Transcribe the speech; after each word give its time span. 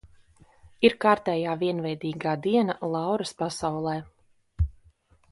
Ir 0.87 0.93
kārtējā 1.03 1.51
vienveidīgā 1.63 2.33
diena 2.45 2.77
Lauras 2.95 3.33
pasaulē. 3.43 3.93